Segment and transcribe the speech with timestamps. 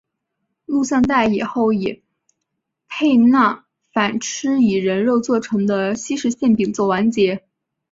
[0.65, 2.01] 录像带最后以
[2.89, 7.43] 佩芮反吃以人肉做成的西式馅饼作完结。